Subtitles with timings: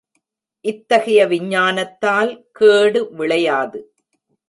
[0.65, 3.81] இத்தகைய விஞ்ஞானத்தால் கேடு விளையாது.